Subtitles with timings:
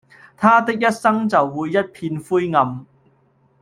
[0.35, 2.87] 他的人生就會一片灰暗